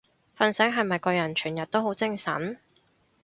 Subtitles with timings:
[0.39, 2.57] 瞓醒係咪個人全日都好精神？